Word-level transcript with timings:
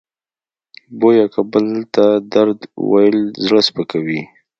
بویه 0.99 1.25
که 1.33 1.41
بل 1.51 1.67
ته 1.93 2.05
درد 2.33 2.59
ویل 2.89 3.17
زړه 3.45 3.61
سپکوي. 3.67 4.21